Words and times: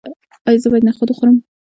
ایا 0.47 0.61
زه 0.63 0.67
باید 0.71 0.87
نخود 0.87 1.09
وخورم؟ 1.09 1.37